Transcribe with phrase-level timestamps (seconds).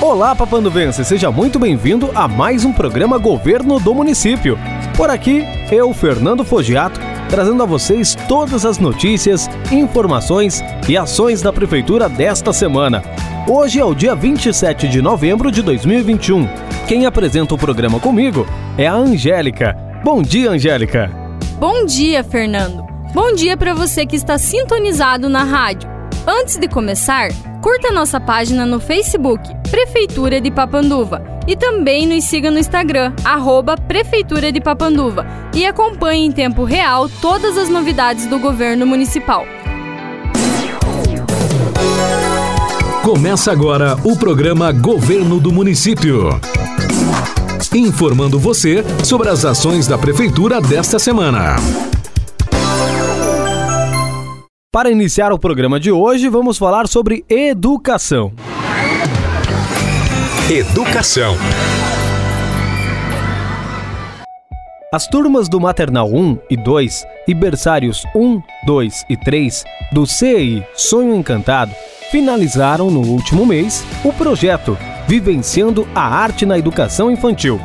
[0.00, 4.56] Olá, papanduvense, seja muito bem-vindo a mais um programa Governo do Município.
[4.96, 11.52] Por aqui, eu, Fernando Fogiato, trazendo a vocês todas as notícias, informações e ações da
[11.52, 13.02] Prefeitura desta semana.
[13.48, 16.48] Hoje é o dia 27 de novembro de 2021.
[16.86, 18.46] Quem apresenta o programa comigo
[18.78, 19.76] é a Angélica.
[20.04, 21.10] Bom dia, Angélica.
[21.58, 22.86] Bom dia, Fernando.
[23.12, 25.90] Bom dia para você que está sintonizado na rádio.
[26.24, 27.30] Antes de começar,
[27.60, 33.76] curta nossa página no Facebook, Prefeitura de Papanduva, e também nos siga no Instagram, arroba
[33.76, 39.44] Prefeitura de Papanduva, e acompanhe em tempo real todas as novidades do governo municipal.
[43.04, 46.28] Começa agora o programa Governo do Município.
[47.74, 51.56] Informando você sobre as ações da Prefeitura desta semana.
[54.72, 58.32] Para iniciar o programa de hoje, vamos falar sobre educação.
[60.50, 61.36] Educação.
[64.90, 70.66] As turmas do Maternal 1 e 2 e berçários 1, 2 e 3 do CEI
[70.74, 71.74] Sonho Encantado
[72.10, 77.60] finalizaram no último mês o projeto Vivenciando a Arte na Educação Infantil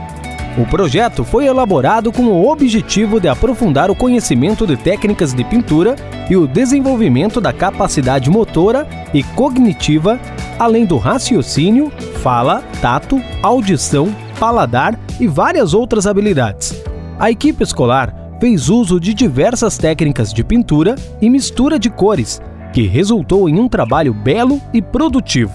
[0.55, 5.95] o projeto foi elaborado com o objetivo de aprofundar o conhecimento de técnicas de pintura
[6.29, 10.19] e o desenvolvimento da capacidade motora e cognitiva,
[10.63, 16.81] além do raciocínio, fala, tato, audição, paladar e várias outras habilidades.
[17.19, 22.87] A equipe escolar fez uso de diversas técnicas de pintura e mistura de cores, que
[22.87, 25.51] resultou em um trabalho belo e produtivo.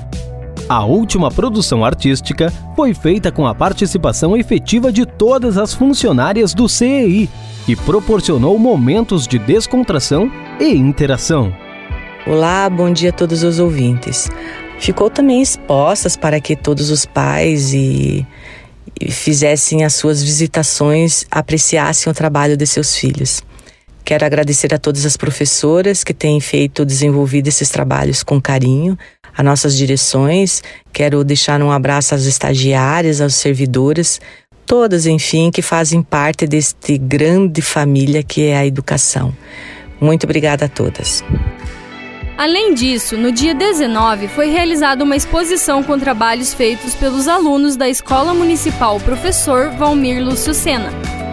[0.69, 6.69] A última produção artística foi feita com a participação efetiva de todas as funcionárias do
[6.69, 7.31] CEI
[7.67, 11.51] e proporcionou momentos de descontração e interação.
[12.27, 14.29] Olá, bom dia a todos os ouvintes.
[14.79, 18.27] Ficou também expostas para que todos os pais e,
[19.01, 23.43] e fizessem as suas visitações, apreciassem o trabalho de seus filhos.
[24.05, 28.97] Quero agradecer a todas as professoras que têm feito, desenvolvido esses trabalhos com carinho,
[29.37, 30.63] as nossas direções.
[30.93, 34.19] Quero deixar um abraço às estagiárias, às servidoras,
[34.65, 39.37] todas, enfim, que fazem parte deste grande família que é a educação.
[40.01, 41.23] Muito obrigada a todas.
[42.39, 47.89] Além disso, no dia 19 foi realizada uma exposição com trabalhos feitos pelos alunos da
[47.89, 50.93] Escola Municipal Professor Valmir Lúcio Sena,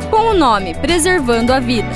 [0.09, 1.91] com o nome Preservando a Vida.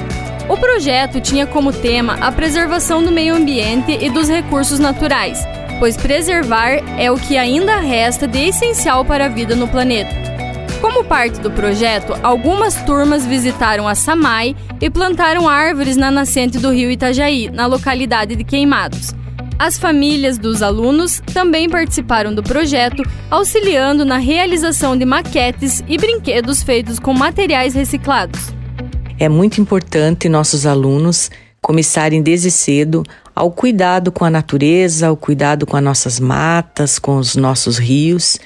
[0.47, 5.39] O projeto tinha como tema a preservação do meio ambiente e dos recursos naturais,
[5.79, 10.13] pois preservar é o que ainda resta de essencial para a vida no planeta.
[10.81, 16.71] Como parte do projeto, algumas turmas visitaram a Samai e plantaram árvores na nascente do
[16.71, 19.13] rio Itajaí, na localidade de Queimados.
[19.57, 26.63] As famílias dos alunos também participaram do projeto, auxiliando na realização de maquetes e brinquedos
[26.63, 28.53] feitos com materiais reciclados.
[29.19, 31.29] É muito importante nossos alunos
[31.61, 33.03] começarem desde cedo
[33.35, 38.39] ao cuidado com a natureza, ao cuidado com as nossas matas, com os nossos rios.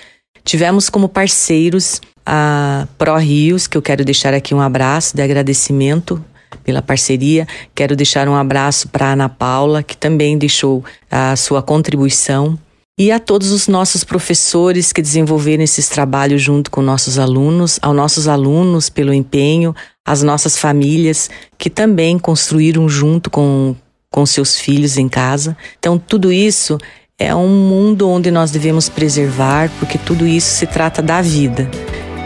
[0.43, 6.23] Tivemos como parceiros a Pro Rios, que eu quero deixar aqui um abraço de agradecimento
[6.63, 7.47] pela parceria.
[7.75, 12.57] Quero deixar um abraço para Ana Paula, que também deixou a sua contribuição.
[12.97, 17.95] E a todos os nossos professores que desenvolveram esses trabalhos junto com nossos alunos, aos
[17.95, 19.75] nossos alunos pelo empenho,
[20.05, 23.75] às nossas famílias que também construíram junto com,
[24.11, 25.57] com seus filhos em casa.
[25.79, 26.77] Então, tudo isso
[27.17, 31.67] é um mundo onde nós devemos preservar, porque tudo isso se trata da vida.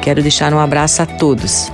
[0.08, 1.70] Quero deixar um abraço a todos.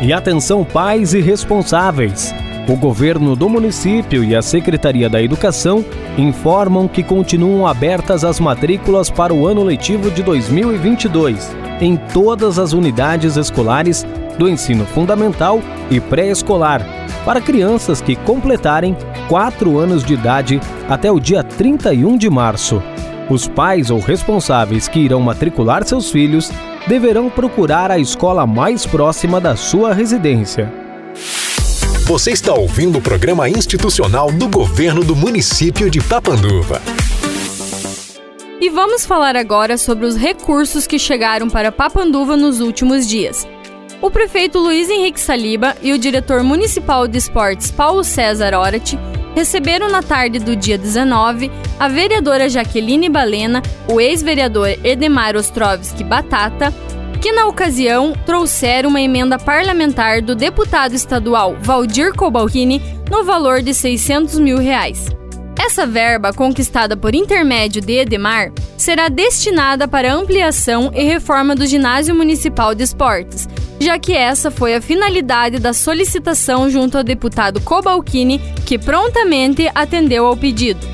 [0.00, 2.34] E atenção, pais e responsáveis.
[2.66, 5.84] O governo do município e a Secretaria da Educação
[6.16, 12.72] informam que continuam abertas as matrículas para o ano letivo de 2022 em todas as
[12.72, 14.02] unidades escolares
[14.38, 16.80] do ensino fundamental e pré-escolar
[17.26, 18.96] para crianças que completarem
[19.28, 20.58] 4 anos de idade
[20.88, 22.82] até o dia 31 de março.
[23.28, 26.50] Os pais ou responsáveis que irão matricular seus filhos
[26.86, 30.72] deverão procurar a escola mais próxima da sua residência.
[32.06, 36.80] Você está ouvindo o programa institucional do governo do município de Papanduva.
[38.60, 43.46] E vamos falar agora sobre os recursos que chegaram para Papanduva nos últimos dias.
[44.00, 48.96] O prefeito Luiz Henrique Saliba e o diretor municipal de esportes Paulo César Orati
[49.36, 56.72] receberam na tarde do dia 19 a vereadora Jaqueline Balena, o ex-vereador Edemar Ostrovski Batata,
[57.20, 62.80] que na ocasião trouxeram uma emenda parlamentar do deputado estadual Valdir Cobalcini
[63.10, 65.15] no valor de 600 mil reais.
[65.66, 72.14] Essa verba, conquistada por intermédio de Edemar, será destinada para ampliação e reforma do Ginásio
[72.14, 73.48] Municipal de Esportes,
[73.80, 80.26] já que essa foi a finalidade da solicitação junto ao deputado Cobalcini, que prontamente atendeu
[80.26, 80.86] ao pedido.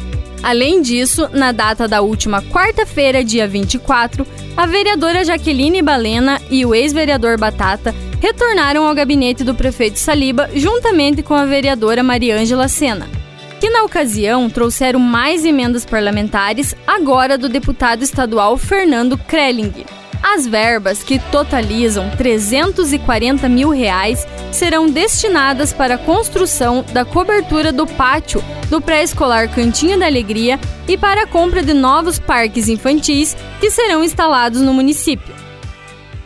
[0.42, 4.26] Além disso, na data da última quarta-feira, dia 24,
[4.56, 11.22] a vereadora Jaqueline Balena e o ex-vereador Batata retornaram ao gabinete do prefeito Saliba juntamente
[11.22, 13.06] com a vereadora Mariângela Sena,
[13.62, 19.72] que na ocasião trouxeram mais emendas parlamentares, agora do deputado estadual Fernando Krelling.
[20.20, 27.86] As verbas, que totalizam 340 mil reais, serão destinadas para a construção da cobertura do
[27.86, 30.58] pátio do pré-escolar Cantinho da Alegria
[30.88, 35.32] e para a compra de novos parques infantis que serão instalados no município.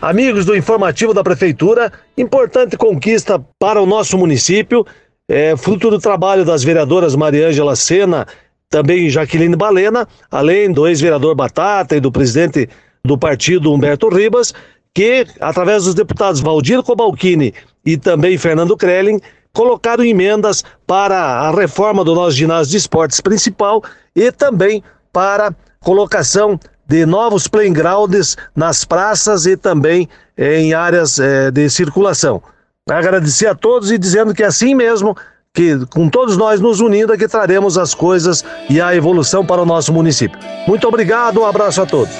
[0.01, 4.87] Amigos do informativo da Prefeitura, importante conquista para o nosso município,
[5.29, 8.27] é, fruto do trabalho das vereadoras Mariângela Sena,
[8.69, 12.69] também Jaqueline Balena, além do ex-vereador Batata e do presidente
[13.05, 14.53] do partido Humberto Ribas,
[14.95, 19.21] que, através dos deputados Valdir Cobalcini e também Fernando Krelling,
[19.53, 23.83] colocaram emendas para a reforma do nosso ginásio de esportes principal
[24.15, 24.83] e também
[25.13, 32.43] para colocação de novos playgrounds nas praças e também em áreas eh, de circulação.
[32.89, 35.17] Agradecer a todos e dizendo que assim mesmo,
[35.53, 39.61] que com todos nós nos unindo é que traremos as coisas e a evolução para
[39.61, 40.39] o nosso município.
[40.69, 42.15] Muito obrigado, um abraço a todos.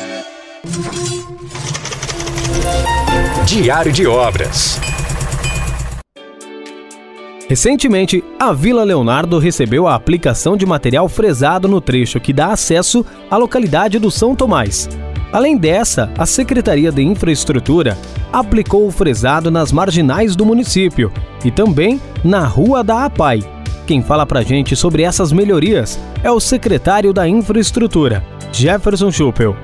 [3.47, 4.81] Diário de Obras.
[7.49, 13.07] Recentemente, a Vila Leonardo recebeu a aplicação de material fresado no trecho que dá acesso
[13.31, 14.89] à localidade do São Tomás.
[15.33, 17.99] Além dessa, a Secretaria de Infraestrutura
[18.33, 21.13] aplicou o fresado nas marginais do município
[21.45, 23.41] e também na Rua da APAI.
[23.87, 29.57] Quem fala pra gente sobre essas melhorias é o secretário da Infraestrutura, Jefferson Schuppel.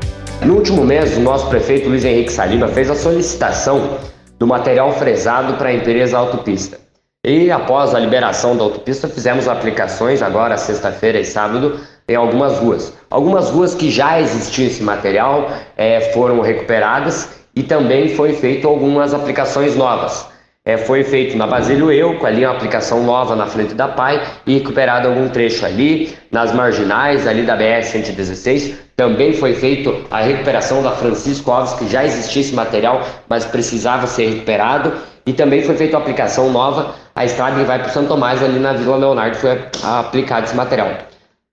[0.45, 3.99] No último mês, o nosso prefeito Luiz Henrique Saliba fez a solicitação
[4.39, 6.82] do material fresado para a empresa Autopista.
[7.25, 11.79] E após a liberação da autopista, fizemos aplicações agora, sexta-feira e sábado,
[12.09, 12.93] em algumas ruas.
[13.09, 19.15] Algumas ruas que já existia esse material é, foram recuperadas e também foi feito algumas
[19.15, 20.27] aplicações novas.
[20.65, 24.55] É, foi feito na Basílio Euco, ali uma aplicação nova na frente da PAI e
[24.55, 28.75] recuperado algum trecho ali, nas marginais ali da BR-116.
[28.97, 34.09] Também foi feito a recuperação da Francisco Alves, que já existia esse material, mas precisava
[34.09, 34.93] ser recuperado.
[35.25, 38.59] E também foi feita a aplicação nova, a estrada que vai para Santo Tomás, ali
[38.59, 40.89] na Vila Leonardo, foi aplicado esse material.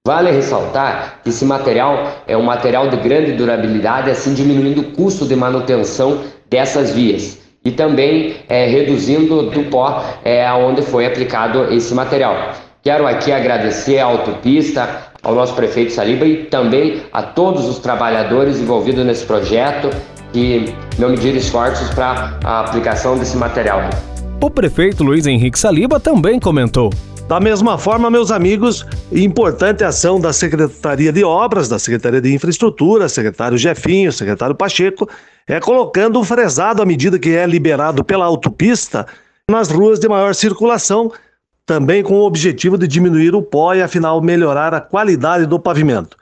[0.06, 5.26] Vale ressaltar que esse material é um material de grande durabilidade, assim diminuindo o custo
[5.26, 11.94] de manutenção dessas vias e também é, reduzindo do pó é, onde foi aplicado esse
[11.94, 12.54] material.
[12.82, 18.58] Quero aqui agradecer à autopista, ao nosso prefeito Saliba e também a todos os trabalhadores
[18.60, 19.90] envolvidos nesse projeto
[20.32, 23.82] que não mediram esforços para a aplicação desse material.
[24.42, 26.90] O prefeito Luiz Henrique Saliba também comentou.
[27.28, 33.10] Da mesma forma, meus amigos, importante ação da Secretaria de Obras, da Secretaria de Infraestrutura,
[33.10, 35.10] secretário Jefinho, secretário Pacheco,
[35.46, 39.06] é colocando o fresado à medida que é liberado pela autopista
[39.52, 41.12] nas ruas de maior circulação,
[41.66, 46.18] também com o objetivo de diminuir o pó e, afinal, melhorar a qualidade do pavimento.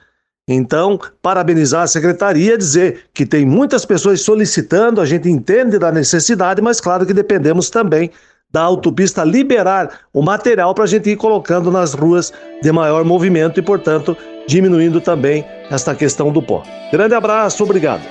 [0.48, 6.62] Então, parabenizar a secretaria, dizer que tem muitas pessoas solicitando, a gente entende da necessidade,
[6.62, 8.12] mas claro que dependemos também
[8.50, 13.60] da autopista liberar o material para a gente ir colocando nas ruas de maior movimento
[13.60, 14.16] e, portanto,
[14.48, 16.64] diminuindo também esta questão do pó.
[16.92, 18.04] Grande abraço, obrigado.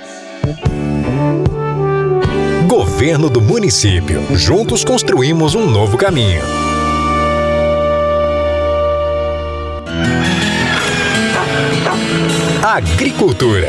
[2.69, 4.23] Governo do Município.
[4.37, 6.43] Juntos construímos um novo caminho.
[12.69, 13.69] Agricultura.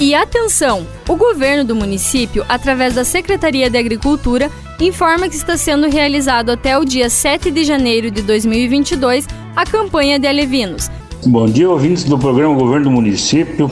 [0.00, 0.86] E atenção!
[1.08, 4.48] O governo do município, através da Secretaria de Agricultura,
[4.78, 10.16] informa que está sendo realizado até o dia 7 de janeiro de 2022 a campanha
[10.16, 10.88] de alevinos.
[11.26, 13.68] Bom dia, ouvintes do programa Governo do Município.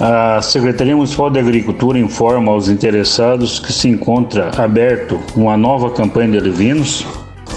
[0.00, 6.32] A Secretaria Municipal de Agricultura informa aos interessados que se encontra aberto uma nova campanha
[6.32, 7.06] de alevinos,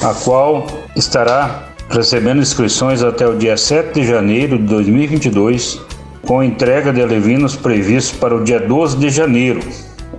[0.03, 5.81] a qual estará recebendo inscrições até o dia 7 de janeiro de 2022
[6.25, 9.59] com entrega de alevinos previsto para o dia 12 de janeiro.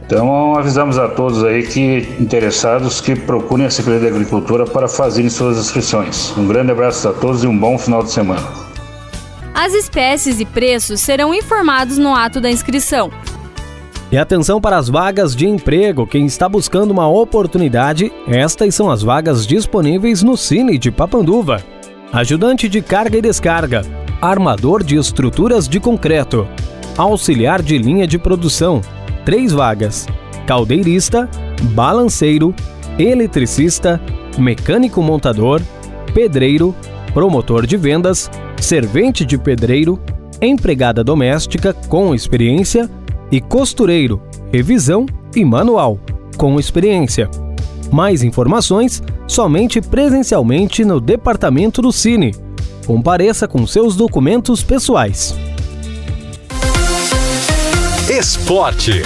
[0.07, 5.31] Então avisamos a todos aí que interessados que procurem a Secretaria de Agricultura para fazerem
[5.31, 6.35] suas inscrições.
[6.37, 8.43] Um grande abraço a todos e um bom final de semana.
[9.55, 13.11] As espécies e preços serão informados no ato da inscrição.
[14.15, 16.07] E atenção para as vagas de emprego.
[16.07, 21.61] Quem está buscando uma oportunidade, estas são as vagas disponíveis no Cine de Papanduva.
[22.13, 23.83] Ajudante de carga e descarga,
[24.23, 26.47] armador de estruturas de concreto,
[26.97, 28.81] auxiliar de linha de produção,
[29.25, 30.07] três vagas,
[30.47, 31.29] caldeirista,
[31.73, 32.55] balanceiro,
[32.97, 34.01] eletricista,
[34.39, 35.61] mecânico montador,
[36.15, 36.73] pedreiro,
[37.13, 38.31] promotor de vendas,
[38.61, 40.01] servente de pedreiro,
[40.41, 42.89] empregada doméstica com experiência
[43.35, 44.23] e costureiro,
[44.53, 45.99] revisão e manual,
[46.37, 47.29] com experiência.
[47.91, 52.33] Mais informações somente presencialmente no departamento do Cine.
[52.87, 55.35] Compareça com seus documentos pessoais.
[58.09, 59.03] Esporte.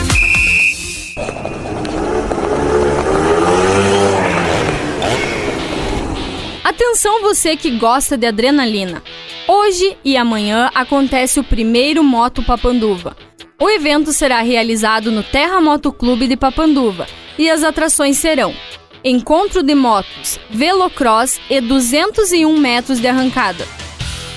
[6.62, 9.02] Atenção você que gosta de adrenalina.
[9.48, 13.27] Hoje e amanhã acontece o primeiro Moto Papanduva.
[13.60, 18.54] O evento será realizado no Terra Moto Clube de Papanduva e as atrações serão
[19.02, 23.64] encontro de motos, velocross e 201 metros de arrancada.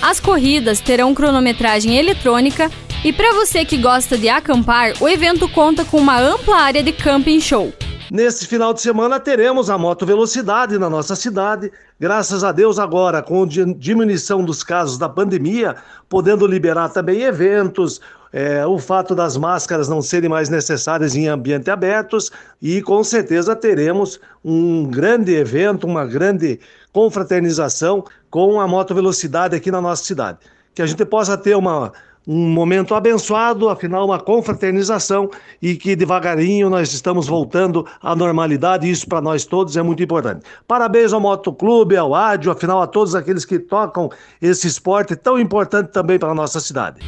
[0.02, 2.72] As corridas terão cronometragem eletrônica
[3.06, 6.92] e para você que gosta de acampar, o evento conta com uma ampla área de
[6.92, 7.72] camping show.
[8.10, 13.22] Nesse final de semana teremos a moto velocidade na nossa cidade, graças a Deus agora
[13.22, 15.76] com diminuição dos casos da pandemia,
[16.10, 18.02] podendo liberar também eventos,
[18.34, 23.56] é, o fato das máscaras não serem mais necessárias em ambientes abertos e com certeza
[23.56, 26.60] teremos um grande evento, uma grande
[26.94, 30.38] confraternização com a moto velocidade aqui na nossa cidade.
[30.74, 31.92] Que a gente possa ter uma
[32.28, 35.30] um momento abençoado, afinal, uma confraternização
[35.62, 40.04] e que devagarinho nós estamos voltando à normalidade, e isso para nós todos é muito
[40.04, 40.42] importante.
[40.68, 44.10] Parabéns ao Motoclube, ao Ádio, afinal, a todos aqueles que tocam
[44.42, 47.00] esse esporte tão importante também para a nossa cidade.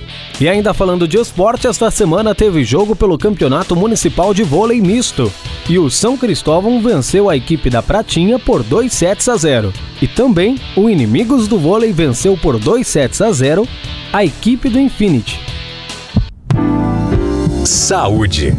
[0.41, 5.32] E ainda falando de esporte, esta semana teve jogo pelo Campeonato Municipal de Vôlei Misto.
[5.70, 9.72] E o São Cristóvão venceu a equipe da Pratinha por 2 sets a 0.
[10.01, 13.65] E também o Inimigos do Vôlei venceu por 2 sets a 0
[14.12, 15.38] a equipe do Infinity.
[17.65, 18.53] Saúde.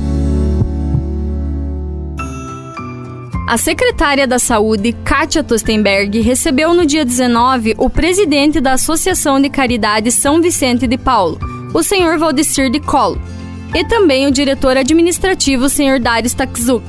[3.49, 9.49] A secretária da Saúde, Kátia Tostenberg, recebeu no dia 19 o presidente da Associação de
[9.49, 11.39] Caridade São Vicente de Paulo,
[11.73, 13.19] o senhor Valdecir de Colo,
[13.75, 16.85] e também o diretor administrativo, o senhor Darius Takzuk.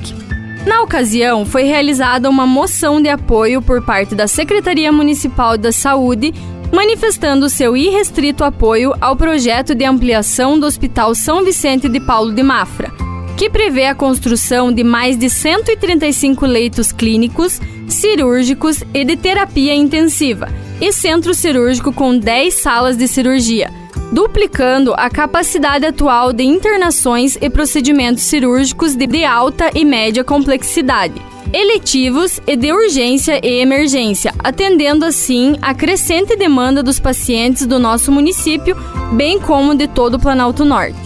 [0.66, 6.34] Na ocasião, foi realizada uma moção de apoio por parte da Secretaria Municipal da Saúde
[6.72, 12.42] manifestando seu irrestrito apoio ao projeto de ampliação do Hospital São Vicente de Paulo de
[12.42, 12.92] Mafra,
[13.36, 20.48] que prevê a construção de mais de 135 leitos clínicos, cirúrgicos e de terapia intensiva,
[20.80, 23.70] e centro cirúrgico com 10 salas de cirurgia,
[24.12, 32.40] duplicando a capacidade atual de internações e procedimentos cirúrgicos de alta e média complexidade eletivos
[32.46, 38.76] e de urgência e emergência, atendendo assim a crescente demanda dos pacientes do nosso município,
[39.12, 40.98] bem como de todo o Planalto Norte.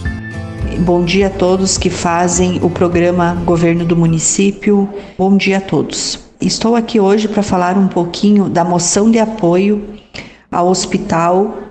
[0.79, 4.89] Bom dia a todos que fazem o programa Governo do Município.
[5.17, 6.19] Bom dia a todos.
[6.39, 9.83] Estou aqui hoje para falar um pouquinho da moção de apoio
[10.51, 11.70] ao Hospital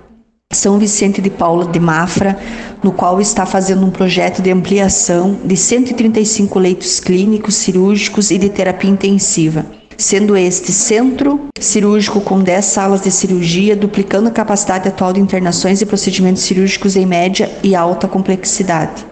[0.51, 2.37] São Vicente de Paula de Mafra,
[2.83, 8.49] no qual está fazendo um projeto de ampliação de 135 leitos clínicos, cirúrgicos e de
[8.49, 9.65] terapia intensiva,
[9.97, 15.81] sendo este centro cirúrgico com 10 salas de cirurgia, duplicando a capacidade atual de internações
[15.81, 19.05] e procedimentos cirúrgicos em média e alta complexidade.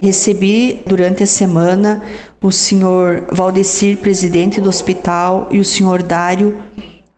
[0.00, 2.02] Recebi durante a semana
[2.40, 6.62] o senhor Valdecir, presidente do hospital, e o senhor Dário,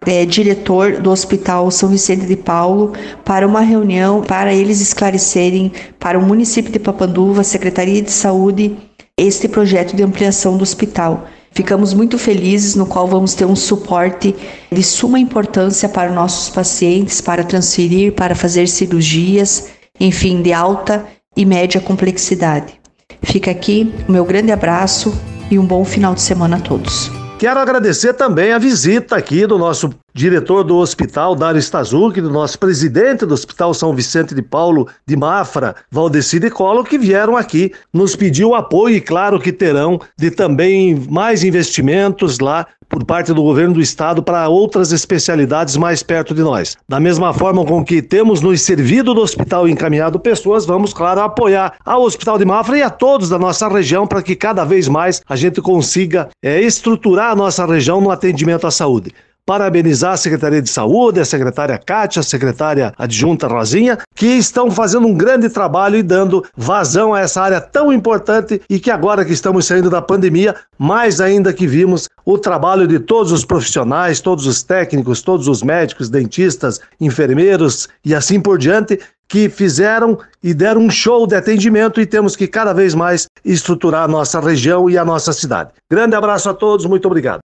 [0.06, 2.92] é, diretor do Hospital São Vicente de Paulo
[3.24, 8.76] para uma reunião para eles esclarecerem para o município de Papanduva, Secretaria de Saúde,
[9.16, 11.26] este projeto de ampliação do hospital.
[11.52, 14.34] Ficamos muito felizes, no qual vamos ter um suporte
[14.70, 21.04] de suma importância para nossos pacientes, para transferir, para fazer cirurgias, enfim, de alta
[21.36, 22.80] e média complexidade.
[23.22, 25.12] Fica aqui o meu grande abraço
[25.50, 27.19] e um bom final de semana a todos.
[27.40, 32.58] Quero agradecer também a visita aqui do nosso diretor do hospital, Dário Stazuc, do nosso
[32.58, 37.72] presidente do Hospital São Vicente de Paulo de Mafra, Valdeci de Colo, que vieram aqui
[37.92, 43.32] nos pedir o apoio e claro que terão de também mais investimentos lá por parte
[43.32, 46.76] do governo do estado para outras especialidades mais perto de nós.
[46.88, 51.20] Da mesma forma com que temos nos servido do hospital e encaminhado pessoas, vamos, claro,
[51.20, 54.88] apoiar ao Hospital de Mafra e a todos da nossa região para que cada vez
[54.88, 59.14] mais a gente consiga é, estruturar a nossa região no atendimento à saúde.
[59.50, 65.08] Parabenizar a Secretaria de Saúde, a secretária Kátia, a secretária adjunta Rosinha, que estão fazendo
[65.08, 69.32] um grande trabalho e dando vazão a essa área tão importante e que agora que
[69.32, 74.46] estamos saindo da pandemia, mais ainda que vimos o trabalho de todos os profissionais, todos
[74.46, 80.82] os técnicos, todos os médicos, dentistas, enfermeiros e assim por diante, que fizeram e deram
[80.82, 84.96] um show de atendimento e temos que cada vez mais estruturar a nossa região e
[84.96, 85.70] a nossa cidade.
[85.90, 87.40] Grande abraço a todos, muito obrigado.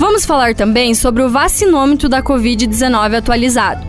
[0.00, 3.86] Vamos falar também sobre o vacinômetro da Covid-19 atualizado.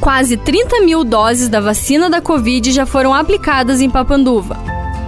[0.00, 4.56] Quase 30 mil doses da vacina da Covid já foram aplicadas em Papanduva.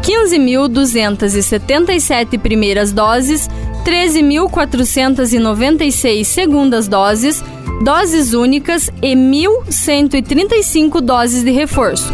[0.02, 3.48] 15.277 primeiras doses,
[3.84, 7.44] 13.496 segundas doses,
[7.84, 12.12] doses únicas e 1.135 doses de reforço.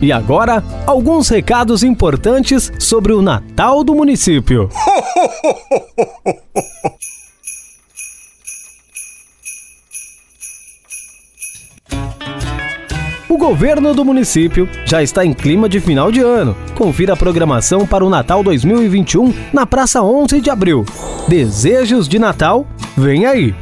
[0.00, 4.70] E agora, alguns recados importantes sobre o Natal do município.
[13.34, 16.56] O governo do município já está em clima de final de ano.
[16.76, 20.84] Confira a programação para o Natal 2021 na Praça 11 de Abril.
[21.26, 22.64] Desejos de Natal,
[22.96, 23.52] vem aí!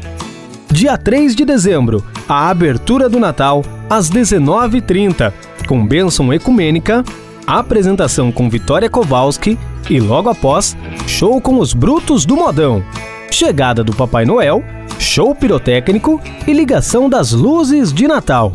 [0.70, 5.32] Dia 3 de dezembro, a abertura do Natal às 19h30,
[5.66, 7.02] com bênção ecumênica,
[7.46, 9.58] apresentação com Vitória Kowalski
[9.88, 12.84] e logo após, show com os Brutos do Modão.
[13.30, 14.62] Chegada do Papai Noel,
[14.98, 18.52] show pirotécnico e ligação das luzes de Natal.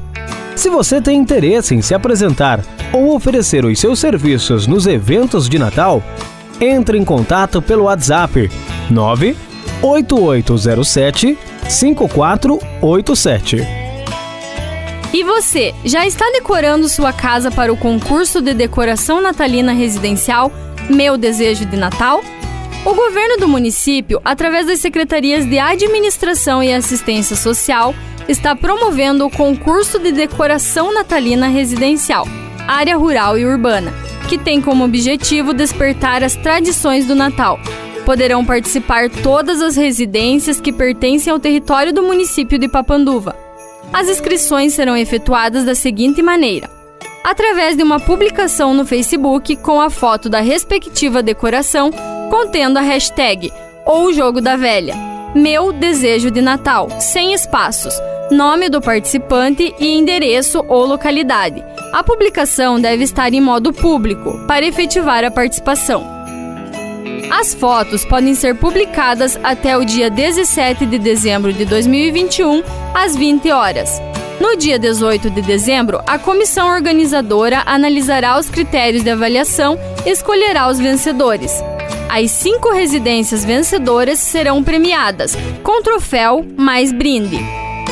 [0.56, 5.60] Se você tem interesse em se apresentar ou oferecer os seus serviços nos eventos de
[5.60, 6.02] Natal,
[6.60, 8.50] entre em contato pelo WhatsApp
[8.90, 11.38] 98807
[11.70, 13.87] 5487.
[15.14, 20.52] E você, já está decorando sua casa para o concurso de decoração natalina residencial
[20.90, 22.22] Meu Desejo de Natal?
[22.86, 27.96] O governo do município, através das secretarias de Administração e Assistência Social,
[28.28, 32.28] está promovendo o concurso de decoração natalina residencial,
[32.68, 33.94] área rural e urbana,
[34.28, 37.60] que tem como objetivo despertar as tradições do Natal.
[38.06, 43.47] Poderão participar todas as residências que pertencem ao território do município de Papanduva.
[43.92, 46.70] As inscrições serão efetuadas da seguinte maneira:
[47.24, 51.92] através de uma publicação no Facebook com a foto da respectiva decoração
[52.30, 53.52] contendo a hashtag
[53.86, 54.96] ou jogo da velha,
[55.34, 57.94] meu desejo de Natal, sem espaços,
[58.30, 61.64] nome do participante e endereço ou localidade.
[61.94, 66.17] A publicação deve estar em modo público para efetivar a participação.
[67.30, 72.64] As fotos podem ser publicadas até o dia 17 de dezembro de 2021,
[72.94, 74.02] às 20 horas.
[74.40, 80.70] No dia 18 de dezembro, a comissão organizadora analisará os critérios de avaliação e escolherá
[80.70, 81.52] os vencedores.
[82.10, 87.40] As cinco residências vencedoras serão premiadas, com troféu mais brinde.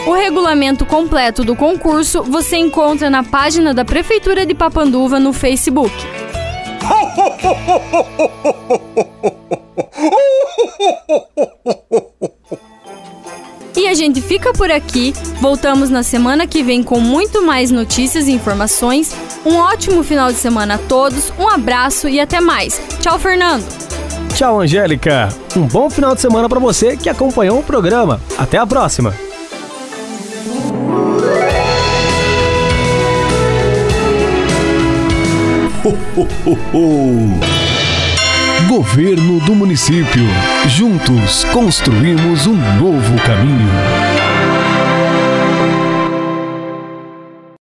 [0.07, 5.93] O regulamento completo do concurso você encontra na página da Prefeitura de Papanduva no Facebook.
[13.75, 15.13] E a gente fica por aqui.
[15.41, 19.13] Voltamos na semana que vem com muito mais notícias e informações.
[19.45, 21.31] Um ótimo final de semana a todos.
[21.37, 22.81] Um abraço e até mais.
[23.01, 23.65] Tchau, Fernando.
[24.33, 25.29] Tchau, Angélica.
[25.55, 28.21] Um bom final de semana para você que acompanhou o programa.
[28.37, 29.13] Até a próxima.
[38.69, 40.23] Governo do Município.
[40.69, 44.14] Juntos construímos um novo caminho.